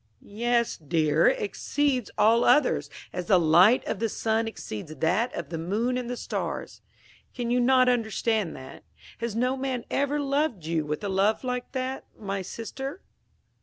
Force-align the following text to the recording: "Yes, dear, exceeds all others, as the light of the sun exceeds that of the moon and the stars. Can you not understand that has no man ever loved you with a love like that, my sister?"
"Yes, 0.23 0.77
dear, 0.77 1.27
exceeds 1.27 2.09
all 2.17 2.43
others, 2.43 2.89
as 3.13 3.27
the 3.27 3.39
light 3.39 3.85
of 3.87 3.99
the 3.99 4.09
sun 4.09 4.47
exceeds 4.47 4.95
that 4.95 5.31
of 5.35 5.49
the 5.49 5.59
moon 5.59 5.95
and 5.95 6.09
the 6.09 6.17
stars. 6.17 6.81
Can 7.35 7.51
you 7.51 7.59
not 7.59 7.87
understand 7.87 8.55
that 8.55 8.83
has 9.19 9.35
no 9.35 9.55
man 9.55 9.85
ever 9.91 10.19
loved 10.19 10.65
you 10.65 10.87
with 10.87 11.03
a 11.03 11.07
love 11.07 11.43
like 11.43 11.73
that, 11.73 12.05
my 12.17 12.41
sister?" 12.41 13.03